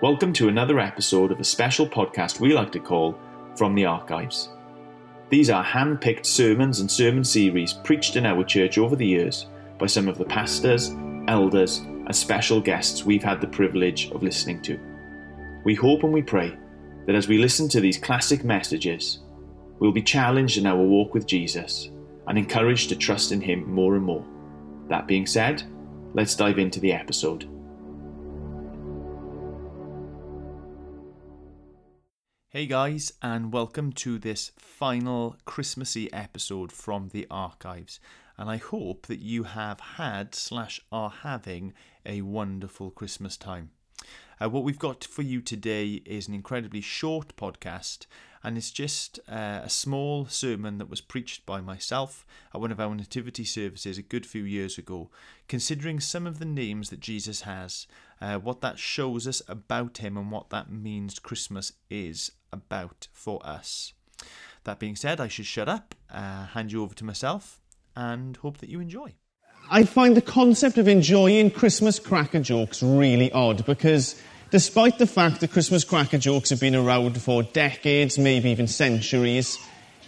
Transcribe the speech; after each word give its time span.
Welcome 0.00 0.32
to 0.34 0.46
another 0.46 0.78
episode 0.78 1.32
of 1.32 1.40
a 1.40 1.44
special 1.44 1.84
podcast 1.84 2.38
we 2.38 2.54
like 2.54 2.70
to 2.70 2.78
call 2.78 3.18
From 3.56 3.74
the 3.74 3.84
Archives. 3.84 4.50
These 5.28 5.50
are 5.50 5.64
hand 5.64 6.00
picked 6.00 6.24
sermons 6.24 6.78
and 6.78 6.88
sermon 6.88 7.24
series 7.24 7.72
preached 7.72 8.14
in 8.14 8.24
our 8.24 8.44
church 8.44 8.78
over 8.78 8.94
the 8.94 9.04
years 9.04 9.46
by 9.76 9.86
some 9.86 10.06
of 10.06 10.16
the 10.16 10.24
pastors, 10.24 10.94
elders, 11.26 11.78
and 11.78 12.14
special 12.14 12.60
guests 12.60 13.04
we've 13.04 13.24
had 13.24 13.40
the 13.40 13.48
privilege 13.48 14.12
of 14.12 14.22
listening 14.22 14.62
to. 14.62 14.78
We 15.64 15.74
hope 15.74 16.04
and 16.04 16.12
we 16.12 16.22
pray 16.22 16.56
that 17.06 17.16
as 17.16 17.26
we 17.26 17.38
listen 17.38 17.68
to 17.70 17.80
these 17.80 17.98
classic 17.98 18.44
messages, 18.44 19.24
we'll 19.80 19.90
be 19.90 20.00
challenged 20.00 20.58
in 20.58 20.66
our 20.66 20.80
walk 20.80 21.12
with 21.12 21.26
Jesus 21.26 21.90
and 22.28 22.38
encouraged 22.38 22.88
to 22.90 22.96
trust 22.96 23.32
in 23.32 23.40
Him 23.40 23.68
more 23.68 23.96
and 23.96 24.04
more. 24.04 24.24
That 24.88 25.08
being 25.08 25.26
said, 25.26 25.64
let's 26.14 26.36
dive 26.36 26.60
into 26.60 26.78
the 26.78 26.92
episode. 26.92 27.48
Hey 32.50 32.64
guys, 32.64 33.12
and 33.20 33.52
welcome 33.52 33.92
to 33.92 34.18
this 34.18 34.52
final 34.56 35.36
Christmassy 35.44 36.10
episode 36.14 36.72
from 36.72 37.10
the 37.10 37.26
archives. 37.30 38.00
And 38.38 38.48
I 38.48 38.56
hope 38.56 39.06
that 39.08 39.18
you 39.18 39.42
have 39.42 39.80
had 39.80 40.34
slash 40.34 40.80
are 40.90 41.10
having 41.10 41.74
a 42.06 42.22
wonderful 42.22 42.90
Christmas 42.90 43.36
time. 43.36 43.72
Uh, 44.40 44.48
what 44.48 44.64
we've 44.64 44.78
got 44.78 45.04
for 45.04 45.20
you 45.20 45.42
today 45.42 46.00
is 46.06 46.26
an 46.26 46.32
incredibly 46.32 46.80
short 46.80 47.36
podcast, 47.36 48.06
and 48.42 48.56
it's 48.56 48.70
just 48.70 49.18
uh, 49.28 49.60
a 49.64 49.68
small 49.68 50.26
sermon 50.26 50.78
that 50.78 50.90
was 50.90 51.00
preached 51.00 51.44
by 51.44 51.60
myself 51.60 52.26
at 52.54 52.60
one 52.60 52.72
of 52.72 52.80
our 52.80 52.94
nativity 52.94 53.44
services 53.44 53.98
a 53.98 54.02
good 54.02 54.26
few 54.26 54.42
years 54.42 54.78
ago, 54.78 55.10
considering 55.48 56.00
some 56.00 56.26
of 56.26 56.38
the 56.38 56.44
names 56.44 56.90
that 56.90 57.00
Jesus 57.00 57.42
has, 57.42 57.86
uh, 58.20 58.38
what 58.38 58.60
that 58.60 58.78
shows 58.78 59.26
us 59.26 59.42
about 59.48 59.98
him, 59.98 60.16
and 60.16 60.30
what 60.30 60.50
that 60.50 60.70
means 60.70 61.18
Christmas 61.18 61.72
is 61.90 62.32
about 62.52 63.08
for 63.12 63.44
us. 63.46 63.92
That 64.64 64.78
being 64.78 64.96
said, 64.96 65.20
I 65.20 65.28
should 65.28 65.46
shut 65.46 65.68
up, 65.68 65.94
uh, 66.10 66.46
hand 66.46 66.72
you 66.72 66.82
over 66.82 66.94
to 66.94 67.04
myself, 67.04 67.60
and 67.96 68.36
hope 68.36 68.58
that 68.58 68.68
you 68.68 68.80
enjoy. 68.80 69.14
I 69.70 69.84
find 69.84 70.16
the 70.16 70.22
concept 70.22 70.78
of 70.78 70.88
enjoying 70.88 71.50
Christmas 71.50 71.98
cracker 71.98 72.40
jokes 72.40 72.82
really 72.82 73.30
odd 73.32 73.66
because 73.66 74.20
despite 74.50 74.98
the 74.98 75.06
fact 75.06 75.40
that 75.40 75.52
Christmas 75.52 75.84
cracker 75.84 76.18
jokes 76.18 76.50
have 76.50 76.60
been 76.60 76.74
around 76.74 77.20
for 77.20 77.42
decades, 77.42 78.18
maybe 78.18 78.50
even 78.50 78.66
centuries, 78.66 79.58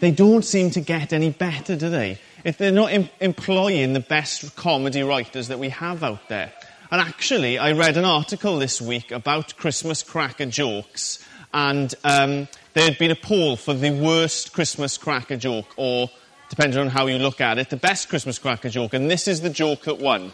they 0.00 0.10
don't 0.10 0.44
seem 0.44 0.70
to 0.70 0.80
get 0.80 1.12
any 1.12 1.30
better, 1.30 1.76
do 1.76 1.90
they? 1.90 2.18
If 2.44 2.56
they're 2.56 2.72
not 2.72 2.92
em- 2.92 3.10
employing 3.20 3.92
the 3.92 4.00
best 4.00 4.56
comedy 4.56 5.02
writers 5.02 5.48
that 5.48 5.58
we 5.58 5.68
have 5.68 6.02
out 6.02 6.28
there. 6.28 6.52
And 6.90 7.00
actually, 7.00 7.58
I 7.58 7.72
read 7.72 7.96
an 7.96 8.04
article 8.04 8.58
this 8.58 8.80
week 8.80 9.12
about 9.12 9.56
Christmas 9.56 10.02
cracker 10.02 10.46
jokes, 10.46 11.24
and 11.52 11.94
um, 12.02 12.48
there 12.72 12.84
had 12.84 12.98
been 12.98 13.10
a 13.10 13.16
poll 13.16 13.56
for 13.56 13.74
the 13.74 13.90
worst 13.90 14.52
Christmas 14.52 14.96
cracker 14.98 15.36
joke, 15.36 15.72
or 15.76 16.10
depending 16.48 16.80
on 16.80 16.88
how 16.88 17.06
you 17.06 17.18
look 17.18 17.40
at 17.40 17.58
it, 17.58 17.70
the 17.70 17.76
best 17.76 18.08
Christmas 18.08 18.38
cracker 18.38 18.70
joke, 18.70 18.94
and 18.94 19.10
this 19.10 19.28
is 19.28 19.40
the 19.40 19.50
joke 19.50 19.82
that 19.82 19.98
won. 19.98 20.32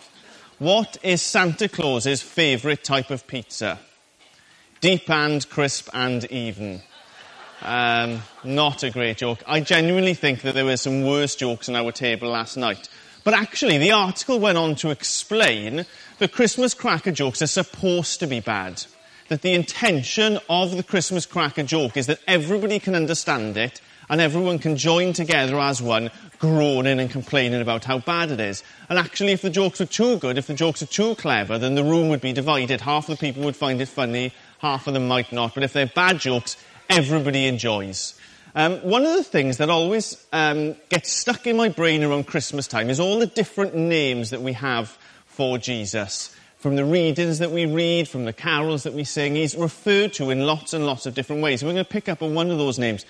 What 0.58 0.96
is 1.02 1.20
Santa 1.20 1.68
Claus's 1.68 2.22
favourite 2.22 2.82
type 2.82 3.10
of 3.10 3.26
pizza? 3.26 3.78
Deep 4.80 5.08
and 5.08 5.48
crisp 5.48 5.88
and 5.92 6.24
even. 6.30 6.82
Um, 7.62 8.22
not 8.44 8.82
a 8.82 8.90
great 8.90 9.16
joke. 9.18 9.42
I 9.46 9.60
genuinely 9.60 10.14
think 10.14 10.42
that 10.42 10.54
there 10.54 10.64
were 10.64 10.76
some 10.76 11.04
worse 11.04 11.34
jokes 11.34 11.68
on 11.68 11.76
our 11.76 11.92
table 11.92 12.28
last 12.28 12.56
night. 12.56 12.88
But 13.24 13.34
actually, 13.34 13.78
the 13.78 13.92
article 13.92 14.38
went 14.38 14.58
on 14.58 14.76
to 14.76 14.90
explain 14.90 15.86
that 16.18 16.32
Christmas 16.32 16.74
cracker 16.74 17.10
jokes 17.10 17.42
are 17.42 17.48
supposed 17.48 18.20
to 18.20 18.26
be 18.26 18.40
bad. 18.40 18.84
That 19.28 19.42
the 19.42 19.54
intention 19.54 20.38
of 20.48 20.76
the 20.76 20.84
Christmas 20.84 21.26
cracker 21.26 21.64
joke 21.64 21.96
is 21.96 22.06
that 22.06 22.20
everybody 22.28 22.78
can 22.78 22.94
understand 22.94 23.56
it 23.56 23.80
and 24.08 24.20
everyone 24.20 24.58
can 24.58 24.76
join 24.76 25.12
together 25.12 25.58
as 25.58 25.82
one, 25.82 26.10
groaning 26.38 27.00
and 27.00 27.10
complaining 27.10 27.60
about 27.60 27.84
how 27.84 27.98
bad 27.98 28.30
it 28.30 28.38
is. 28.38 28.62
And 28.88 28.98
actually, 28.98 29.32
if 29.32 29.42
the 29.42 29.50
jokes 29.50 29.80
are 29.80 29.86
too 29.86 30.18
good, 30.18 30.38
if 30.38 30.46
the 30.46 30.54
jokes 30.54 30.82
are 30.82 30.86
too 30.86 31.16
clever, 31.16 31.58
then 31.58 31.74
the 31.74 31.82
room 31.82 32.08
would 32.10 32.20
be 32.20 32.32
divided. 32.32 32.80
Half 32.80 33.08
the 33.08 33.16
people 33.16 33.42
would 33.42 33.56
find 33.56 33.80
it 33.80 33.88
funny, 33.88 34.32
half 34.58 34.86
of 34.86 34.94
them 34.94 35.08
might 35.08 35.32
not. 35.32 35.54
But 35.54 35.62
if 35.62 35.72
they're 35.72 35.86
bad 35.86 36.18
jokes, 36.18 36.56
everybody 36.88 37.46
enjoys. 37.46 38.18
Um, 38.54 38.78
one 38.78 39.04
of 39.04 39.14
the 39.14 39.24
things 39.24 39.58
that 39.58 39.68
always 39.68 40.24
um, 40.32 40.76
gets 40.88 41.12
stuck 41.12 41.46
in 41.46 41.56
my 41.56 41.68
brain 41.68 42.02
around 42.02 42.26
Christmas 42.26 42.66
time 42.66 42.88
is 42.88 42.98
all 42.98 43.18
the 43.18 43.26
different 43.26 43.74
names 43.74 44.30
that 44.30 44.40
we 44.40 44.54
have 44.54 44.96
for 45.26 45.58
Jesus. 45.58 46.34
From 46.58 46.74
the 46.74 46.84
readings 46.84 47.38
that 47.40 47.50
we 47.50 47.66
read, 47.66 48.08
from 48.08 48.24
the 48.24 48.32
carols 48.32 48.84
that 48.84 48.94
we 48.94 49.04
sing, 49.04 49.34
he's 49.34 49.54
referred 49.54 50.14
to 50.14 50.30
in 50.30 50.46
lots 50.46 50.72
and 50.72 50.86
lots 50.86 51.04
of 51.04 51.14
different 51.14 51.42
ways. 51.42 51.62
We're 51.62 51.74
going 51.74 51.84
to 51.84 51.90
pick 51.90 52.08
up 52.08 52.22
on 52.22 52.34
one 52.34 52.50
of 52.50 52.56
those 52.56 52.78
names. 52.78 53.04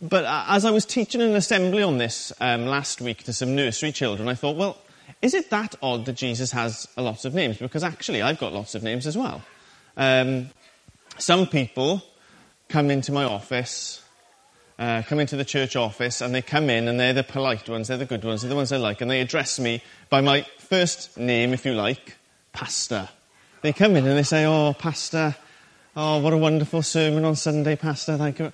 But 0.00 0.24
uh, 0.24 0.44
as 0.48 0.64
I 0.64 0.70
was 0.70 0.86
teaching 0.86 1.20
an 1.20 1.34
assembly 1.34 1.82
on 1.82 1.98
this 1.98 2.32
um, 2.40 2.66
last 2.66 3.00
week 3.00 3.24
to 3.24 3.32
some 3.32 3.56
nursery 3.56 3.90
children, 3.90 4.28
I 4.28 4.34
thought, 4.34 4.56
well, 4.56 4.78
is 5.20 5.34
it 5.34 5.50
that 5.50 5.74
odd 5.82 6.04
that 6.06 6.14
Jesus 6.14 6.52
has 6.52 6.86
a 6.96 7.02
lot 7.02 7.24
of 7.24 7.34
names? 7.34 7.58
Because 7.58 7.82
actually, 7.82 8.22
I've 8.22 8.38
got 8.38 8.52
lots 8.52 8.76
of 8.76 8.82
names 8.82 9.06
as 9.06 9.16
well. 9.16 9.42
Um, 9.96 10.50
some 11.18 11.46
people 11.46 12.02
come 12.68 12.90
into 12.90 13.12
my 13.12 13.24
office, 13.24 14.02
uh, 14.78 15.02
come 15.02 15.20
into 15.20 15.36
the 15.36 15.44
church 15.44 15.76
office, 15.76 16.20
and 16.20 16.34
they 16.34 16.42
come 16.42 16.70
in 16.70 16.88
and 16.88 16.98
they're 16.98 17.12
the 17.12 17.22
polite 17.22 17.68
ones, 17.68 17.88
they're 17.88 17.96
the 17.96 18.06
good 18.06 18.24
ones, 18.24 18.42
they're 18.42 18.48
the 18.48 18.56
ones 18.56 18.72
I 18.72 18.78
like, 18.78 19.00
and 19.00 19.10
they 19.10 19.20
address 19.20 19.58
me 19.58 19.82
by 20.08 20.20
my 20.20 20.42
first 20.58 21.16
name, 21.18 21.52
if 21.52 21.64
you 21.66 21.74
like, 21.74 22.16
Pastor. 22.52 23.08
They 23.60 23.72
come 23.72 23.94
in 23.96 24.06
and 24.06 24.18
they 24.18 24.22
say, 24.22 24.44
Oh, 24.44 24.74
Pastor, 24.76 25.36
oh, 25.96 26.18
what 26.18 26.32
a 26.32 26.38
wonderful 26.38 26.82
sermon 26.82 27.24
on 27.24 27.36
Sunday, 27.36 27.76
Pastor. 27.76 28.16
Thank 28.16 28.38
you. 28.38 28.52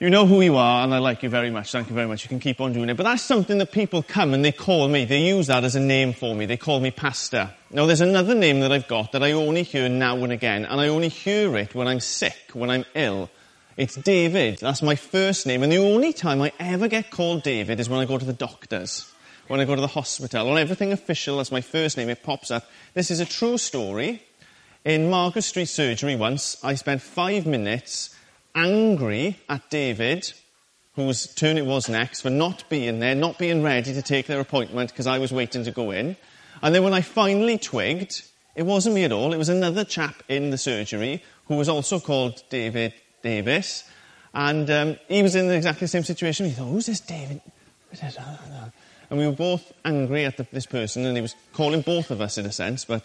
You 0.00 0.10
know 0.10 0.26
who 0.26 0.40
you 0.40 0.56
are, 0.56 0.82
and 0.82 0.92
I 0.92 0.98
like 0.98 1.22
you 1.22 1.28
very 1.28 1.50
much. 1.50 1.70
Thank 1.70 1.88
you 1.88 1.94
very 1.94 2.08
much. 2.08 2.24
You 2.24 2.28
can 2.28 2.40
keep 2.40 2.60
on 2.60 2.72
doing 2.72 2.88
it. 2.88 2.96
But 2.96 3.04
that's 3.04 3.22
something 3.22 3.58
that 3.58 3.70
people 3.70 4.02
come 4.02 4.34
and 4.34 4.44
they 4.44 4.50
call 4.50 4.88
me. 4.88 5.04
They 5.04 5.20
use 5.20 5.46
that 5.46 5.62
as 5.62 5.76
a 5.76 5.80
name 5.80 6.12
for 6.12 6.34
me. 6.34 6.46
They 6.46 6.56
call 6.56 6.80
me 6.80 6.90
Pastor. 6.90 7.52
Now, 7.70 7.86
there's 7.86 8.00
another 8.00 8.34
name 8.34 8.58
that 8.60 8.72
I've 8.72 8.88
got 8.88 9.12
that 9.12 9.22
I 9.22 9.32
only 9.32 9.62
hear 9.62 9.88
now 9.88 10.16
and 10.24 10.32
again, 10.32 10.64
and 10.64 10.80
I 10.80 10.88
only 10.88 11.08
hear 11.08 11.56
it 11.56 11.76
when 11.76 11.86
I'm 11.86 12.00
sick, 12.00 12.36
when 12.54 12.70
I'm 12.70 12.84
ill. 12.94 13.30
It's 13.76 13.94
David. 13.94 14.58
That's 14.58 14.82
my 14.82 14.96
first 14.96 15.46
name. 15.46 15.62
And 15.62 15.70
the 15.70 15.78
only 15.78 16.12
time 16.12 16.42
I 16.42 16.50
ever 16.58 16.88
get 16.88 17.12
called 17.12 17.44
David 17.44 17.78
is 17.78 17.88
when 17.88 18.00
I 18.00 18.04
go 18.04 18.18
to 18.18 18.24
the 18.24 18.32
doctors, 18.32 19.08
when 19.46 19.60
I 19.60 19.64
go 19.64 19.76
to 19.76 19.80
the 19.80 19.86
hospital. 19.86 20.50
On 20.50 20.58
everything 20.58 20.90
official, 20.90 21.36
that's 21.36 21.52
my 21.52 21.60
first 21.60 21.96
name. 21.96 22.08
It 22.08 22.24
pops 22.24 22.50
up. 22.50 22.68
This 22.94 23.12
is 23.12 23.20
a 23.20 23.26
true 23.26 23.58
story. 23.58 24.24
In 24.84 25.08
Margaret 25.08 25.42
Street 25.42 25.68
Surgery 25.68 26.16
once, 26.16 26.56
I 26.64 26.74
spent 26.74 27.00
five 27.00 27.46
minutes 27.46 28.10
angry 28.54 29.38
at 29.48 29.68
David, 29.70 30.32
whose 30.94 31.32
turn 31.34 31.58
it 31.58 31.66
was 31.66 31.88
next, 31.88 32.20
for 32.20 32.30
not 32.30 32.64
being 32.68 33.00
there, 33.00 33.14
not 33.14 33.38
being 33.38 33.62
ready 33.62 33.92
to 33.94 34.02
take 34.02 34.26
their 34.26 34.40
appointment 34.40 34.90
because 34.90 35.06
I 35.06 35.18
was 35.18 35.32
waiting 35.32 35.64
to 35.64 35.70
go 35.70 35.90
in. 35.90 36.16
And 36.62 36.74
then 36.74 36.82
when 36.82 36.94
I 36.94 37.00
finally 37.00 37.58
twigged, 37.58 38.22
it 38.54 38.62
wasn't 38.62 38.94
me 38.94 39.04
at 39.04 39.12
all. 39.12 39.32
It 39.32 39.38
was 39.38 39.48
another 39.48 39.84
chap 39.84 40.22
in 40.28 40.50
the 40.50 40.58
surgery 40.58 41.22
who 41.46 41.56
was 41.56 41.68
also 41.68 41.98
called 41.98 42.42
David 42.48 42.94
Davis. 43.22 43.84
And 44.32 44.70
um, 44.70 44.96
he 45.08 45.22
was 45.22 45.34
in 45.34 45.50
exactly 45.50 45.84
the 45.84 45.88
same 45.88 46.04
situation. 46.04 46.46
He 46.46 46.52
thought, 46.52 46.68
who's 46.68 46.86
this 46.86 47.00
David? 47.00 47.40
And 49.10 49.18
we 49.18 49.26
were 49.26 49.32
both 49.32 49.70
angry 49.84 50.24
at 50.24 50.38
the, 50.38 50.46
this 50.50 50.64
person, 50.64 51.04
and 51.04 51.14
he 51.14 51.20
was 51.20 51.36
calling 51.52 51.82
both 51.82 52.10
of 52.10 52.22
us 52.22 52.38
in 52.38 52.46
a 52.46 52.50
sense. 52.50 52.86
But 52.86 53.04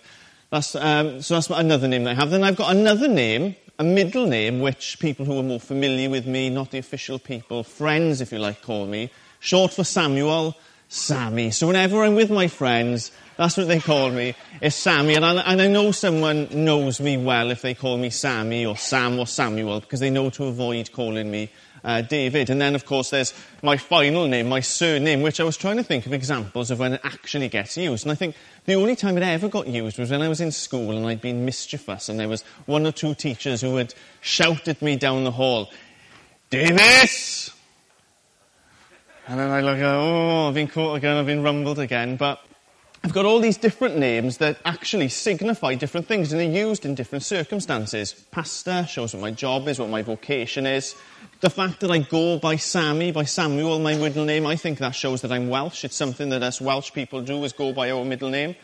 that's, 0.50 0.74
um, 0.74 1.22
so 1.22 1.36
that's 1.36 1.50
another 1.50 1.90
name 1.90 2.06
that 2.06 2.12
I 2.12 2.14
have. 2.14 2.30
Then 2.32 2.44
I've 2.44 2.56
got 2.56 2.74
another 2.76 3.08
name 3.08 3.56
a 3.80 3.84
middle 3.84 4.28
name 4.28 4.60
which 4.60 5.00
people 5.00 5.26
who 5.26 5.40
are 5.40 5.44
more 5.44 5.60
familiar 5.60 6.10
with 6.10 6.28
me, 6.28 6.50
not 6.50 6.70
the 6.70 6.78
official 6.78 7.18
people, 7.18 7.64
friends 7.64 8.20
if 8.20 8.34
you 8.34 8.38
like, 8.38 8.62
call 8.62 8.86
me, 8.86 9.10
short 9.40 9.72
for 9.72 9.86
Samuel, 9.86 10.58
Sammy. 10.90 11.50
So 11.52 11.68
whenever 11.68 12.04
I'm 12.04 12.16
with 12.16 12.30
my 12.30 12.50
friends, 12.50 13.12
that's 13.38 13.56
what 13.56 13.70
they 13.70 13.80
call 13.80 14.12
me, 14.12 14.36
is 14.60 14.76
Sammy. 14.76 15.16
And 15.16 15.24
I, 15.24 15.32
and 15.36 15.62
I 15.62 15.68
know 15.68 15.92
someone 15.92 16.50
knows 16.52 17.00
me 17.00 17.16
well 17.16 17.52
if 17.52 17.62
they 17.62 17.74
call 17.74 17.98
me 17.98 18.10
Sammy 18.10 18.66
or 18.66 18.76
Sam 18.76 19.18
or 19.18 19.26
Samuel 19.26 19.80
because 19.80 20.02
they 20.02 20.10
know 20.10 20.30
to 20.32 20.46
avoid 20.46 20.92
calling 20.92 21.32
me 21.32 21.50
uh, 21.84 22.02
David. 22.02 22.50
And 22.50 22.62
then, 22.62 22.76
of 22.76 22.86
course, 22.86 23.10
there's 23.10 23.34
my 23.62 23.78
final 23.78 24.28
name, 24.28 24.50
my 24.50 24.60
surname, 24.60 25.22
which 25.22 25.40
I 25.40 25.44
was 25.44 25.58
trying 25.58 25.78
to 25.78 25.84
think 25.84 26.06
of 26.06 26.14
examples 26.14 26.72
of 26.72 26.80
when 26.80 26.94
it 26.94 27.02
actually 27.04 27.50
gets 27.50 27.78
used. 27.78 28.06
And 28.06 28.12
I 28.12 28.16
think 28.16 28.36
the 28.66 28.76
only 28.76 28.96
time 28.96 29.18
it 29.18 29.24
ever 29.24 29.48
got 29.48 29.68
used 29.68 29.98
was 29.98 30.12
when 30.12 30.22
I 30.22 30.30
was 30.30 30.42
in 30.42 30.52
school 30.52 30.96
and 30.96 31.06
I'd 31.06 31.22
been 31.22 31.46
mischievous 31.46 32.10
and 32.10 32.20
there 32.20 32.30
was 32.30 32.44
one 32.66 32.86
or 32.86 32.92
two 32.92 33.16
teachers 33.16 33.62
who 33.62 33.76
had 33.76 33.94
shouted 34.22 34.82
me 34.82 34.96
down 34.96 35.24
the 35.24 35.32
hall, 35.32 35.70
Davis! 36.50 37.52
And 39.28 39.40
then 39.40 39.52
I 39.52 39.62
look, 39.62 39.78
oh, 39.80 40.48
I've 40.48 40.56
been 40.56 40.68
caught 40.68 40.96
again, 40.96 41.16
I've 41.16 41.28
been 41.28 41.44
rumbled 41.44 41.78
again. 41.78 42.16
But 42.16 42.42
I've 43.04 43.14
got 43.14 43.26
all 43.26 43.40
these 43.40 43.58
different 43.58 43.98
names 43.98 44.38
that 44.38 44.58
actually 44.66 45.08
signify 45.08 45.76
different 45.76 46.08
things 46.08 46.34
and 46.34 46.42
they're 46.42 46.68
used 46.68 46.86
in 46.86 46.96
different 46.96 47.24
circumstances. 47.24 48.14
Pastor 48.32 48.86
shows 48.88 49.14
what 49.14 49.22
my 49.22 49.32
job 49.32 49.68
is, 49.70 49.80
what 49.80 49.90
my 49.90 50.02
vocation 50.02 50.66
is. 50.66 50.96
The 51.40 51.50
fact 51.50 51.80
that 51.80 51.92
I 51.92 52.00
go 52.00 52.38
by 52.40 52.58
Sammy, 52.58 53.12
by 53.14 53.24
Samuel, 53.24 53.80
my 53.80 53.96
middle 53.96 54.26
name, 54.26 54.46
I 54.46 54.58
think 54.58 54.80
that 54.80 54.92
shows 54.92 55.22
that 55.22 55.32
I'm 55.32 55.48
Welsh. 55.48 55.86
It's 55.86 55.96
something 55.96 56.30
that 56.30 56.44
us 56.44 56.60
Welsh 56.60 56.92
people 56.92 57.22
do 57.22 57.42
is 57.46 57.54
go 57.54 57.72
by 57.72 57.90
our 57.90 58.04
middle 58.04 58.30
name. 58.30 58.56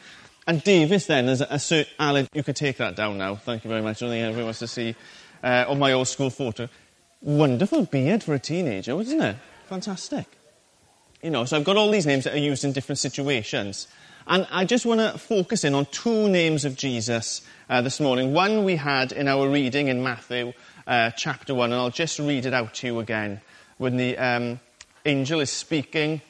And 0.46 0.62
Davis 0.62 1.06
then, 1.06 1.30
is 1.30 1.40
a, 1.40 1.46
a 1.46 1.56
cert, 1.56 1.88
Alan, 1.98 2.28
you 2.34 2.44
could 2.44 2.58
take 2.58 2.78
that 2.78 2.96
down 2.96 3.18
now. 3.18 3.36
Thank 3.36 3.64
you 3.64 3.70
very 3.70 3.82
much. 3.82 4.04
I 4.04 4.06
don't 4.06 4.14
think 4.14 4.24
everyone 4.26 4.46
wants 4.46 4.60
to 4.60 4.68
see 4.68 4.96
uh, 5.44 5.66
on 5.68 5.80
my 5.80 5.94
old 5.94 6.10
school 6.10 6.30
photo. 6.30 6.68
Wonderful 7.22 7.86
beard 7.86 8.22
for 8.22 8.34
a 8.34 8.40
teenager, 8.40 9.00
isn't 9.00 9.22
it? 9.22 9.38
Fantastic. 9.68 10.28
You 11.24 11.32
know, 11.32 11.46
so 11.46 11.58
I've 11.58 11.64
got 11.64 11.78
all 11.78 11.90
these 11.90 12.06
names 12.06 12.26
that 12.26 12.34
are 12.34 12.40
used 12.40 12.64
in 12.66 12.74
different 12.74 13.00
situations. 13.00 13.88
And 14.28 14.48
I 14.50 14.66
just 14.66 14.88
want 14.88 15.02
to 15.02 15.20
focus 15.20 15.64
in 15.64 15.76
on 15.76 15.86
two 15.86 16.28
names 16.30 16.66
of 16.66 16.76
Jesus 16.76 17.42
uh, 17.70 17.84
this 17.84 18.00
morning. 18.00 18.34
One 18.34 18.64
we 18.64 18.76
had 18.76 19.12
in 19.12 19.28
our 19.28 19.48
reading 19.48 19.88
in 19.88 20.02
Matthew 20.02 20.54
uh, 20.88 21.12
chapter 21.12 21.54
1, 21.54 21.72
and 21.72 21.80
I'll 21.80 21.92
just 21.92 22.18
read 22.18 22.48
it 22.48 22.54
out 22.54 22.74
to 22.76 22.88
you 22.88 23.00
again. 23.00 23.40
When 23.78 23.98
the 23.98 24.18
um, 24.18 24.60
angel 25.06 25.42
is 25.42 25.52
speaking, 25.52 26.22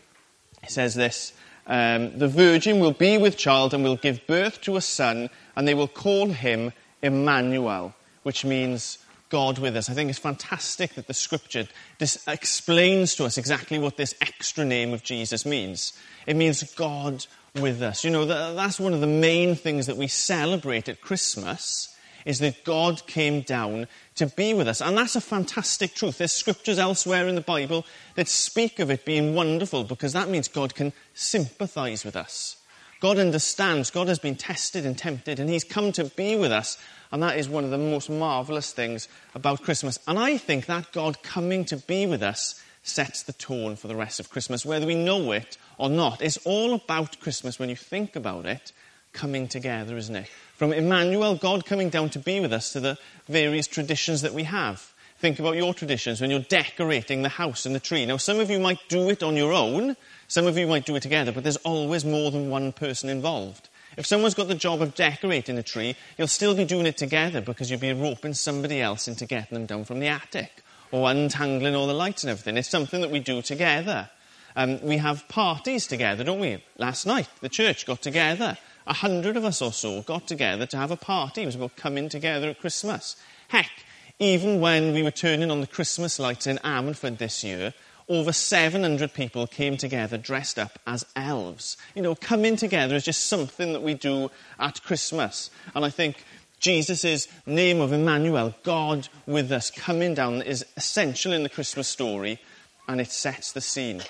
he 0.61 0.69
says 0.69 0.93
this 0.93 1.31
um, 1.67 2.19
The 2.19 2.27
virgin 2.27 2.81
will 2.81 2.91
be 2.91 3.17
with 3.17 3.37
child 3.37 3.73
and 3.73 3.81
will 3.81 3.95
give 3.95 4.27
birth 4.27 4.59
to 4.63 4.75
a 4.75 4.81
son, 4.81 5.29
and 5.55 5.65
they 5.65 5.73
will 5.73 5.87
call 5.87 6.27
him 6.27 6.73
Emmanuel, 7.01 7.95
which 8.23 8.43
means 8.43 8.97
God 9.29 9.57
with 9.57 9.77
us. 9.77 9.89
I 9.89 9.93
think 9.93 10.09
it's 10.09 10.19
fantastic 10.19 10.95
that 10.95 11.07
the 11.07 11.13
scripture 11.13 11.65
this 11.99 12.27
explains 12.27 13.15
to 13.15 13.23
us 13.23 13.37
exactly 13.37 13.79
what 13.79 13.95
this 13.95 14.15
extra 14.19 14.65
name 14.65 14.91
of 14.91 15.01
Jesus 15.01 15.45
means. 15.45 15.93
It 16.27 16.35
means 16.35 16.61
God 16.73 17.25
with 17.55 17.81
us. 17.81 18.03
You 18.03 18.11
know, 18.11 18.25
that's 18.25 18.79
one 18.79 18.93
of 18.93 19.01
the 19.01 19.07
main 19.07 19.55
things 19.55 19.87
that 19.87 19.97
we 19.97 20.07
celebrate 20.07 20.89
at 20.89 21.01
Christmas 21.01 21.95
is 22.25 22.39
that 22.39 22.63
God 22.63 23.05
came 23.05 23.41
down 23.41 23.87
to 24.15 24.25
be 24.25 24.53
with 24.53 24.67
us. 24.67 24.81
And 24.81 24.97
that's 24.97 25.15
a 25.15 25.21
fantastic 25.21 25.93
truth. 25.93 26.17
There's 26.17 26.31
scriptures 26.31 26.79
elsewhere 26.79 27.27
in 27.27 27.35
the 27.35 27.41
Bible 27.41 27.85
that 28.15 28.27
speak 28.27 28.79
of 28.79 28.89
it 28.89 29.05
being 29.05 29.35
wonderful 29.35 29.83
because 29.83 30.13
that 30.13 30.29
means 30.29 30.47
God 30.47 30.73
can 30.73 30.91
sympathize 31.13 32.03
with 32.03 32.15
us. 32.15 32.57
God 32.99 33.19
understands. 33.19 33.91
God 33.91 34.07
has 34.07 34.19
been 34.19 34.35
tested 34.35 34.85
and 34.85 34.97
tempted, 34.97 35.39
and 35.39 35.49
He's 35.49 35.63
come 35.63 35.91
to 35.91 36.05
be 36.05 36.35
with 36.35 36.51
us. 36.51 36.77
And 37.11 37.21
that 37.21 37.37
is 37.37 37.47
one 37.47 37.63
of 37.63 37.69
the 37.69 37.77
most 37.77 38.09
marvelous 38.09 38.71
things 38.71 39.07
about 39.35 39.61
Christmas. 39.61 39.99
And 40.07 40.17
I 40.17 40.37
think 40.37 40.65
that 40.65 40.91
God 40.91 41.21
coming 41.21 41.65
to 41.65 41.77
be 41.77 42.07
with 42.07 42.23
us 42.23 42.59
sets 42.87 43.23
the 43.23 43.33
tone 43.33 43.75
for 43.75 43.87
the 43.87 43.95
rest 43.95 44.19
of 44.19 44.29
Christmas, 44.29 44.65
whether 44.65 44.85
we 44.85 44.95
know 44.95 45.31
it 45.31 45.57
or 45.77 45.89
not. 45.89 46.21
It's 46.21 46.37
all 46.45 46.73
about 46.73 47.19
Christmas 47.19 47.57
when 47.57 47.69
you 47.69 47.75
think 47.75 48.15
about 48.15 48.45
it, 48.45 48.71
coming 49.11 49.47
together, 49.47 49.97
isn't 49.97 50.15
it? 50.15 50.27
From 50.55 50.71
Emmanuel, 50.71 51.35
God 51.35 51.65
coming 51.65 51.89
down 51.89 52.09
to 52.11 52.19
be 52.19 52.39
with 52.39 52.53
us, 52.53 52.73
to 52.73 52.79
the 52.79 52.97
various 53.27 53.67
traditions 53.67 54.21
that 54.21 54.33
we 54.33 54.43
have. 54.43 54.93
Think 55.17 55.39
about 55.39 55.55
your 55.55 55.73
traditions 55.73 56.21
when 56.21 56.29
you're 56.29 56.41
decorating 56.41 57.21
the 57.21 57.29
house 57.29 57.65
and 57.65 57.73
the 57.73 57.79
tree. 57.79 58.05
Now, 58.05 58.17
some 58.17 58.39
of 58.39 58.51
you 58.51 58.59
might 58.59 58.79
do 58.89 59.09
it 59.09 59.23
on 59.23 59.35
your 59.35 59.53
own, 59.53 59.95
some 60.27 60.45
of 60.45 60.57
you 60.57 60.67
might 60.67 60.85
do 60.85 60.95
it 60.95 61.03
together, 61.03 61.31
but 61.31 61.43
there's 61.43 61.57
always 61.57 62.05
more 62.05 62.29
than 62.31 62.49
one 62.49 62.71
person 62.71 63.09
involved. 63.09 63.69
If 63.97 64.05
someone's 64.05 64.33
got 64.33 64.49
the 64.49 64.55
job 64.55 64.81
of 64.81 64.93
decorating 64.93 65.57
a 65.57 65.63
tree, 65.63 65.95
you'll 66.17 66.27
still 66.27 66.53
be 66.53 66.65
doing 66.65 66.85
it 66.85 66.97
together 66.97 67.39
because 67.39 67.71
you'll 67.71 67.79
be 67.79 67.93
roping 67.93 68.33
somebody 68.33 68.81
else 68.81 69.07
into 69.07 69.25
getting 69.25 69.55
them 69.55 69.65
down 69.65 69.85
from 69.85 69.99
the 69.99 70.07
attic 70.07 70.64
or 70.91 71.09
untangling 71.09 71.75
all 71.75 71.87
the 71.87 71.93
lights 71.93 72.23
and 72.23 72.31
everything. 72.31 72.57
It's 72.57 72.69
something 72.69 73.01
that 73.01 73.11
we 73.11 73.19
do 73.19 73.41
together. 73.41 74.09
Um, 74.55 74.81
we 74.81 74.97
have 74.97 75.27
parties 75.27 75.85
together, 75.87 76.23
don't 76.23 76.39
we? 76.39 76.63
Last 76.77 77.05
night, 77.05 77.27
the 77.41 77.49
church 77.49 77.85
got 77.85 78.01
together. 78.01 78.57
A 78.87 78.93
hundred 78.93 79.35
of 79.35 79.43
us 79.43 79.61
or 79.61 79.73
so 79.73 80.01
got 80.03 80.27
together 80.27 80.65
to 80.67 80.77
have 80.77 80.91
a 80.91 80.95
party. 80.95 81.41
It 81.41 81.47
was 81.47 81.55
about 81.55 81.75
coming 81.75 82.07
together 82.07 82.49
at 82.49 82.59
Christmas. 82.59 83.15
Heck, 83.49 83.71
even 84.19 84.61
when 84.61 84.93
we 84.93 85.03
were 85.03 85.11
turning 85.11 85.51
on 85.51 85.59
the 85.59 85.67
Christmas 85.67 86.19
lights 86.19 86.47
in 86.47 86.57
Ammanford 86.59 87.17
this 87.17 87.43
year, 87.43 87.73
over 88.07 88.31
700 88.31 89.13
people 89.13 89.47
came 89.47 89.77
together 89.77 90.17
dressed 90.17 90.59
up 90.59 90.79
as 90.85 91.05
elves. 91.15 91.75
You 91.95 92.03
know, 92.03 92.15
coming 92.15 92.55
together 92.55 92.95
is 92.95 93.03
just 93.03 93.25
something 93.25 93.73
that 93.73 93.81
we 93.81 93.95
do 93.95 94.29
at 94.59 94.83
Christmas. 94.83 95.49
And 95.73 95.83
I 95.83 95.89
think 95.89 96.23
Jesus' 96.65 97.27
name 97.45 97.79
of 97.79 97.93
Emmanuel, 97.93 98.55
God 98.63 99.07
with 99.27 99.51
us, 99.51 99.69
coming 99.69 100.15
down, 100.15 100.41
is 100.41 100.65
essential 100.75 101.31
in 101.31 101.43
the 101.43 101.49
Christmas 101.49 101.87
story 101.87 102.39
and 102.87 102.99
it 102.99 103.11
sets 103.11 103.51
the 103.51 103.61
scene. 103.61 104.01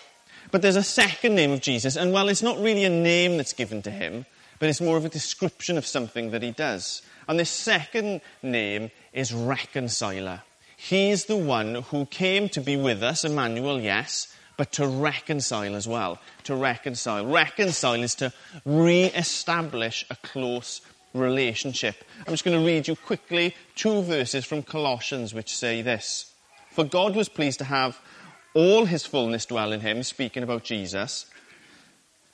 But 0.51 0.61
there's 0.61 0.77
a 0.77 0.81
second 0.81 1.35
name 1.35 1.51
of 1.51 1.59
Jesus, 1.59 1.97
and 1.97 2.13
well, 2.13 2.29
it's 2.29 2.41
not 2.41 2.57
really 2.57 2.85
a 2.85 2.89
name 2.89 3.35
that's 3.35 3.51
given 3.51 3.81
to 3.81 3.91
him, 3.91 4.25
but 4.57 4.69
it's 4.69 4.79
more 4.79 4.95
of 4.95 5.03
a 5.03 5.09
description 5.09 5.77
of 5.77 5.85
something 5.85 6.31
that 6.31 6.43
he 6.43 6.51
does. 6.51 7.01
And 7.27 7.37
this 7.37 7.49
second 7.49 8.21
name 8.41 8.89
is 9.11 9.33
Reconciler. 9.33 10.43
He's 10.77 11.25
the 11.25 11.35
one 11.35 11.83
who 11.91 12.05
came 12.05 12.47
to 12.49 12.61
be 12.61 12.77
with 12.77 13.03
us, 13.03 13.25
Emmanuel, 13.25 13.81
yes, 13.81 14.33
but 14.55 14.71
to 14.73 14.87
reconcile 14.87 15.75
as 15.75 15.89
well. 15.89 16.19
To 16.45 16.55
reconcile. 16.55 17.25
Reconcile 17.25 18.01
is 18.01 18.15
to 18.15 18.31
re 18.63 19.07
establish 19.07 20.05
a 20.09 20.15
close 20.15 20.79
relationship. 21.15 22.03
I'm 22.19 22.33
just 22.33 22.43
going 22.43 22.59
to 22.59 22.65
read 22.65 22.87
you 22.87 22.95
quickly 22.95 23.55
two 23.75 24.01
verses 24.01 24.45
from 24.45 24.63
Colossians 24.63 25.33
which 25.33 25.55
say 25.55 25.81
this 25.81 26.33
For 26.71 26.83
God 26.83 27.15
was 27.15 27.29
pleased 27.29 27.59
to 27.59 27.65
have 27.65 27.99
all 28.53 28.85
his 28.85 29.05
fullness 29.05 29.45
dwell 29.45 29.71
in 29.71 29.81
him, 29.81 30.03
speaking 30.03 30.43
about 30.43 30.63
Jesus, 30.63 31.25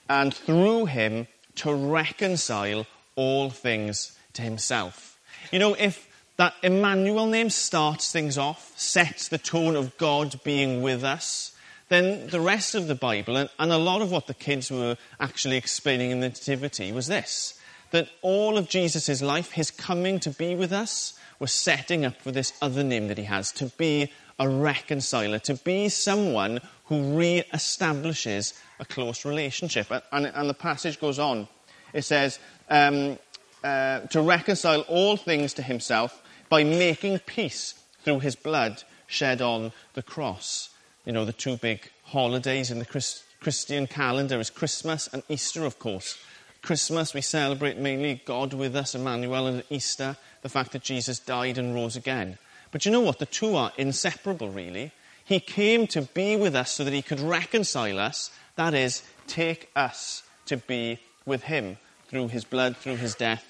and 0.08 0.32
through 0.32 0.86
him 0.86 1.26
to 1.56 1.74
reconcile 1.74 2.86
all 3.16 3.50
things 3.50 4.16
to 4.34 4.42
himself. 4.42 5.18
You 5.50 5.58
know, 5.58 5.74
if 5.74 6.08
that 6.36 6.54
Emmanuel 6.62 7.26
name 7.26 7.50
starts 7.50 8.10
things 8.10 8.38
off, 8.38 8.72
sets 8.78 9.28
the 9.28 9.38
tone 9.38 9.76
of 9.76 9.96
God 9.98 10.40
being 10.44 10.82
with 10.82 11.04
us, 11.04 11.54
then 11.88 12.28
the 12.28 12.40
rest 12.40 12.74
of 12.74 12.86
the 12.86 12.94
Bible, 12.94 13.36
and, 13.36 13.50
and 13.58 13.70
a 13.70 13.76
lot 13.76 14.00
of 14.00 14.10
what 14.10 14.26
the 14.26 14.34
kids 14.34 14.70
were 14.70 14.96
actually 15.20 15.56
explaining 15.56 16.10
in 16.10 16.20
the 16.20 16.28
Nativity, 16.28 16.90
was 16.90 17.06
this 17.06 17.60
that 17.92 18.08
all 18.20 18.58
of 18.58 18.68
Jesus' 18.68 19.22
life, 19.22 19.52
his 19.52 19.70
coming 19.70 20.18
to 20.20 20.30
be 20.30 20.54
with 20.54 20.72
us, 20.72 21.14
was 21.38 21.52
setting 21.52 22.04
up 22.04 22.20
for 22.20 22.30
this 22.30 22.52
other 22.60 22.82
name 22.82 23.08
that 23.08 23.18
he 23.18 23.24
has 23.24 23.52
to 23.52 23.66
be 23.66 24.10
a 24.38 24.48
reconciler, 24.48 25.38
to 25.38 25.54
be 25.54 25.88
someone 25.88 26.60
who 26.86 27.16
re 27.16 27.44
establishes 27.52 28.60
a 28.80 28.84
close 28.84 29.24
relationship. 29.24 29.90
And, 30.10 30.26
and, 30.26 30.48
the 30.48 30.54
passage 30.54 31.00
goes 31.00 31.18
on. 31.18 31.48
It 31.92 32.02
says, 32.02 32.38
um, 32.68 33.18
uh, 33.62 34.00
to 34.00 34.20
reconcile 34.22 34.80
all 34.82 35.16
things 35.16 35.54
to 35.54 35.62
himself 35.62 36.22
by 36.48 36.64
making 36.64 37.20
peace 37.20 37.74
through 38.02 38.20
his 38.20 38.34
blood 38.34 38.82
shed 39.06 39.40
on 39.40 39.72
the 39.94 40.02
cross. 40.02 40.70
You 41.04 41.12
know, 41.12 41.24
the 41.24 41.32
two 41.32 41.56
big 41.56 41.88
holidays 42.04 42.70
in 42.70 42.78
the 42.78 42.84
Christ- 42.84 43.24
Christian 43.40 43.86
calendar 43.86 44.38
is 44.40 44.50
Christmas 44.50 45.08
and 45.12 45.22
Easter, 45.28 45.64
of 45.64 45.78
course. 45.78 46.18
Christmas, 46.62 47.12
we 47.12 47.20
celebrate 47.22 47.76
mainly 47.76 48.22
God 48.24 48.54
with 48.54 48.76
us, 48.76 48.94
Emmanuel, 48.94 49.48
and 49.48 49.64
Easter, 49.68 50.16
the 50.42 50.48
fact 50.48 50.72
that 50.72 50.82
Jesus 50.82 51.18
died 51.18 51.58
and 51.58 51.74
rose 51.74 51.96
again. 51.96 52.38
But 52.70 52.86
you 52.86 52.92
know 52.92 53.00
what? 53.00 53.18
The 53.18 53.26
two 53.26 53.56
are 53.56 53.72
inseparable, 53.76 54.48
really. 54.48 54.92
He 55.24 55.40
came 55.40 55.88
to 55.88 56.02
be 56.02 56.36
with 56.36 56.54
us 56.54 56.70
so 56.70 56.84
that 56.84 56.92
he 56.92 57.02
could 57.02 57.20
reconcile 57.20 57.98
us, 57.98 58.30
that 58.56 58.74
is, 58.74 59.02
take 59.26 59.70
us 59.74 60.22
to 60.46 60.56
be 60.56 61.00
with 61.26 61.44
him 61.44 61.78
through 62.08 62.28
his 62.28 62.44
blood, 62.44 62.76
through 62.76 62.96
his 62.96 63.14
death, 63.16 63.44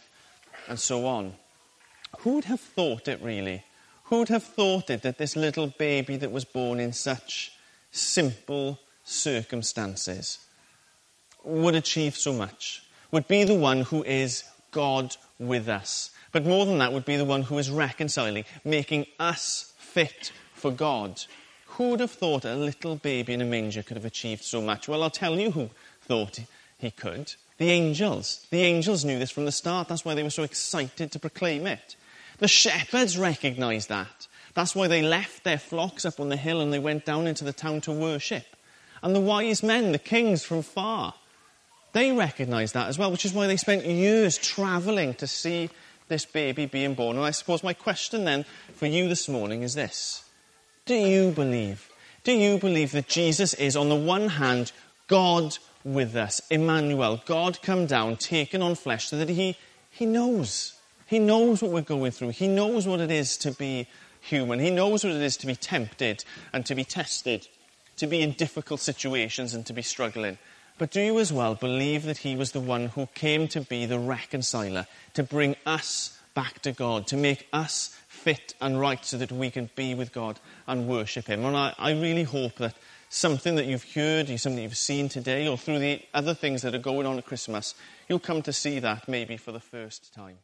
and 0.68 0.78
so 0.78 1.06
on. 1.06 1.34
Who 2.20 2.34
would 2.34 2.44
have 2.44 2.60
thought 2.60 3.08
it, 3.08 3.20
really? 3.22 3.64
Who 4.04 4.18
would 4.20 4.28
have 4.28 4.44
thought 4.44 4.90
it 4.90 5.02
that 5.02 5.18
this 5.18 5.36
little 5.36 5.66
baby 5.66 6.16
that 6.16 6.32
was 6.32 6.44
born 6.44 6.80
in 6.80 6.92
such 6.92 7.52
simple 7.90 8.78
circumstances 9.04 10.38
would 11.44 11.74
achieve 11.74 12.16
so 12.16 12.32
much? 12.32 12.81
Would 13.12 13.28
be 13.28 13.44
the 13.44 13.54
one 13.54 13.82
who 13.82 14.02
is 14.02 14.42
God 14.72 15.16
with 15.38 15.68
us. 15.68 16.10
But 16.32 16.46
more 16.46 16.66
than 16.66 16.78
that, 16.78 16.92
would 16.92 17.04
be 17.04 17.16
the 17.16 17.24
one 17.24 17.42
who 17.42 17.58
is 17.58 17.70
reconciling, 17.70 18.44
making 18.64 19.06
us 19.20 19.72
fit 19.76 20.32
for 20.54 20.70
God. 20.70 21.22
Who 21.66 21.90
would 21.90 22.00
have 22.00 22.10
thought 22.10 22.44
a 22.44 22.54
little 22.54 22.96
baby 22.96 23.34
in 23.34 23.42
a 23.42 23.44
manger 23.44 23.82
could 23.82 23.96
have 23.96 24.06
achieved 24.06 24.42
so 24.42 24.60
much? 24.60 24.88
Well, 24.88 25.02
I'll 25.02 25.10
tell 25.10 25.38
you 25.38 25.50
who 25.50 25.70
thought 26.02 26.40
he 26.78 26.90
could. 26.90 27.34
The 27.58 27.70
angels. 27.70 28.46
The 28.50 28.62
angels 28.62 29.04
knew 29.04 29.18
this 29.18 29.30
from 29.30 29.44
the 29.44 29.52
start. 29.52 29.88
That's 29.88 30.04
why 30.04 30.14
they 30.14 30.22
were 30.22 30.30
so 30.30 30.42
excited 30.42 31.12
to 31.12 31.18
proclaim 31.18 31.66
it. 31.66 31.96
The 32.38 32.48
shepherds 32.48 33.18
recognized 33.18 33.88
that. 33.90 34.26
That's 34.54 34.74
why 34.74 34.88
they 34.88 35.02
left 35.02 35.44
their 35.44 35.58
flocks 35.58 36.04
up 36.04 36.18
on 36.18 36.28
the 36.28 36.36
hill 36.36 36.60
and 36.60 36.72
they 36.72 36.78
went 36.78 37.04
down 37.04 37.26
into 37.26 37.44
the 37.44 37.52
town 37.52 37.82
to 37.82 37.92
worship. 37.92 38.44
And 39.02 39.14
the 39.14 39.20
wise 39.20 39.62
men, 39.62 39.92
the 39.92 39.98
kings 39.98 40.44
from 40.44 40.62
far, 40.62 41.14
they 41.92 42.12
recognized 42.12 42.74
that 42.74 42.88
as 42.88 42.98
well, 42.98 43.10
which 43.10 43.24
is 43.24 43.32
why 43.32 43.46
they 43.46 43.56
spent 43.56 43.84
years 43.84 44.38
traveling 44.38 45.14
to 45.14 45.26
see 45.26 45.70
this 46.08 46.24
baby 46.24 46.66
being 46.66 46.94
born. 46.94 47.16
And 47.16 47.24
I 47.24 47.30
suppose 47.30 47.62
my 47.62 47.72
question 47.72 48.24
then 48.24 48.44
for 48.74 48.86
you 48.86 49.08
this 49.08 49.28
morning 49.28 49.62
is 49.62 49.74
this 49.74 50.24
Do 50.86 50.94
you 50.94 51.30
believe? 51.30 51.88
Do 52.24 52.32
you 52.32 52.58
believe 52.58 52.92
that 52.92 53.08
Jesus 53.08 53.52
is, 53.54 53.76
on 53.76 53.88
the 53.88 53.96
one 53.96 54.28
hand, 54.28 54.72
God 55.08 55.58
with 55.84 56.14
us, 56.14 56.40
Emmanuel, 56.50 57.20
God 57.26 57.60
come 57.62 57.86
down, 57.86 58.16
taken 58.16 58.62
on 58.62 58.76
flesh, 58.76 59.08
so 59.08 59.18
that 59.18 59.28
He, 59.28 59.56
he 59.90 60.06
knows. 60.06 60.74
He 61.06 61.18
knows 61.18 61.60
what 61.60 61.72
we're 61.72 61.82
going 61.82 62.12
through. 62.12 62.30
He 62.30 62.48
knows 62.48 62.86
what 62.86 63.00
it 63.00 63.10
is 63.10 63.36
to 63.38 63.50
be 63.50 63.88
human. 64.20 64.60
He 64.60 64.70
knows 64.70 65.04
what 65.04 65.12
it 65.12 65.20
is 65.20 65.36
to 65.38 65.46
be 65.46 65.56
tempted 65.56 66.24
and 66.52 66.64
to 66.66 66.74
be 66.74 66.84
tested, 66.84 67.48
to 67.96 68.06
be 68.06 68.22
in 68.22 68.32
difficult 68.32 68.80
situations 68.80 69.52
and 69.52 69.66
to 69.66 69.72
be 69.72 69.82
struggling. 69.82 70.38
But 70.78 70.90
do 70.90 71.00
you 71.00 71.18
as 71.18 71.32
well 71.32 71.54
believe 71.54 72.04
that 72.04 72.18
he 72.18 72.34
was 72.34 72.52
the 72.52 72.60
one 72.60 72.86
who 72.88 73.06
came 73.14 73.46
to 73.48 73.60
be 73.60 73.86
the 73.86 73.98
reconciler, 73.98 74.86
to 75.14 75.22
bring 75.22 75.56
us 75.66 76.18
back 76.34 76.60
to 76.62 76.72
God, 76.72 77.06
to 77.08 77.16
make 77.16 77.46
us 77.52 77.96
fit 78.08 78.54
and 78.60 78.80
right 78.80 79.04
so 79.04 79.18
that 79.18 79.30
we 79.30 79.50
can 79.50 79.70
be 79.76 79.94
with 79.94 80.12
God 80.12 80.40
and 80.66 80.88
worship 80.88 81.26
him? 81.26 81.44
And 81.44 81.56
I, 81.56 81.74
I 81.78 81.92
really 81.92 82.24
hope 82.24 82.56
that 82.56 82.74
something 83.10 83.56
that 83.56 83.66
you've 83.66 83.92
heard, 83.94 84.28
something 84.40 84.62
you've 84.62 84.76
seen 84.76 85.08
today, 85.08 85.46
or 85.46 85.58
through 85.58 85.78
the 85.78 86.00
other 86.14 86.34
things 86.34 86.62
that 86.62 86.74
are 86.74 86.78
going 86.78 87.06
on 87.06 87.18
at 87.18 87.26
Christmas, 87.26 87.74
you'll 88.08 88.18
come 88.18 88.42
to 88.42 88.52
see 88.52 88.78
that 88.80 89.06
maybe 89.06 89.36
for 89.36 89.52
the 89.52 89.60
first 89.60 90.14
time. 90.14 90.38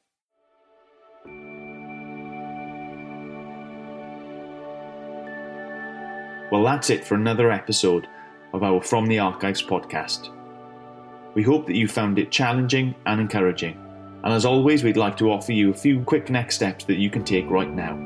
Well, 6.52 6.64
that's 6.64 6.90
it 6.90 7.04
for 7.04 7.14
another 7.14 7.50
episode 7.50 8.06
of 8.52 8.62
our 8.62 8.83
From 8.83 9.07
the 9.07 9.19
Archives 9.19 9.62
podcast. 9.62 10.31
We 11.35 11.43
hope 11.43 11.67
that 11.67 11.76
you 11.76 11.88
found 11.88 12.19
it 12.19 12.31
challenging 12.31 12.95
and 13.07 13.21
encouraging, 13.21 13.78
and 14.25 14.33
as 14.33 14.45
always, 14.45 14.83
we'd 14.83 14.97
like 14.97 15.17
to 15.19 15.31
offer 15.31 15.52
you 15.52 15.71
a 15.71 15.75
few 15.75 16.00
quick 16.02 16.31
next 16.31 16.57
steps 16.57 16.85
that 16.87 16.99
you 16.99 17.11
can 17.11 17.25
take 17.25 17.49
right 17.49 17.73
now. 17.73 17.97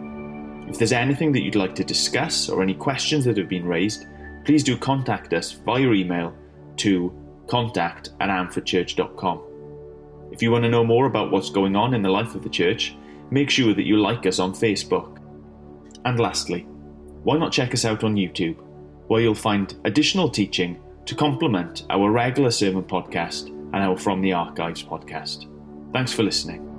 If 0.69 0.79
there's 0.79 0.93
anything 0.93 1.33
that 1.33 1.43
you'd 1.43 1.55
like 1.55 1.75
to 1.77 1.85
discuss 1.85 2.49
or 2.49 2.63
any 2.63 2.75
questions 2.75 3.25
that 3.25 3.37
have 3.37 3.49
been 3.49 3.67
raised, 3.67 4.07
please 4.45 4.63
do 4.63 4.77
contact 4.77 5.33
us 5.33 5.53
via 5.53 5.93
email 5.93 6.35
to 6.79 7.13
contact 7.49 8.11
at 8.21 8.29
amfordchurch.com. 8.29 9.43
If 10.33 10.43
you 10.43 10.51
want 10.51 10.65
to 10.65 10.71
know 10.71 10.85
more 10.85 11.07
about 11.07 11.31
what's 11.31 11.51
going 11.51 11.77
on 11.77 11.95
in 11.95 12.03
the 12.03 12.09
life 12.09 12.35
of 12.35 12.43
the 12.43 12.49
church, 12.49 12.97
make 13.31 13.51
sure 13.51 13.75
that 13.75 13.87
you 13.87 13.99
like 13.99 14.27
us 14.27 14.39
on 14.39 14.53
Facebook. 14.53 15.19
And 16.05 16.19
lastly, 16.19 16.67
why 17.23 17.39
not 17.39 17.53
check 17.53 17.75
us 17.75 17.85
out 17.85 18.03
on 18.03 18.17
YouTube, 18.17 18.57
where 19.09 19.21
you'll 19.21 19.35
find 19.35 19.77
additional 19.85 20.29
teaching 20.29 20.81
to 21.07 21.15
complement 21.15 21.85
our 21.91 22.11
regular 22.11 22.51
sermon 22.51 22.85
podcast 22.85 23.49
and 23.49 23.77
our 23.77 23.97
From 23.97 24.21
the 24.21 24.33
Archives 24.33 24.83
podcast. 24.83 25.47
Thanks 25.93 26.13
for 26.13 26.23
listening. 26.23 26.72